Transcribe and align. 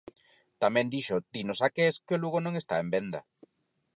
Tamén 0.61 0.91
dixo 0.93 1.15
Tino 1.31 1.53
Saqués 1.59 1.95
que 2.05 2.15
o 2.15 2.21
Lugo 2.23 2.39
non 2.45 2.53
está 2.61 2.75
en 2.83 2.87
venda. 2.95 3.19